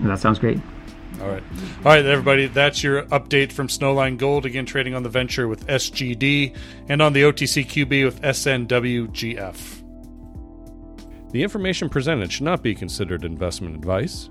That 0.00 0.20
sounds 0.20 0.38
great. 0.38 0.60
All 1.20 1.28
right, 1.28 1.42
all 1.78 1.84
right, 1.84 2.04
everybody. 2.04 2.46
That's 2.46 2.82
your 2.84 3.02
update 3.04 3.50
from 3.50 3.66
Snowline 3.66 4.16
Gold. 4.18 4.46
Again, 4.46 4.66
trading 4.66 4.94
on 4.94 5.02
the 5.02 5.08
venture 5.08 5.48
with 5.48 5.66
SGD 5.66 6.54
and 6.88 7.02
on 7.02 7.14
the 7.14 7.22
OTCQB 7.22 8.04
with 8.04 8.20
SNWGF. 8.22 9.82
The 11.32 11.42
information 11.42 11.88
presented 11.88 12.30
should 12.30 12.44
not 12.44 12.62
be 12.62 12.74
considered 12.74 13.24
investment 13.24 13.74
advice. 13.74 14.30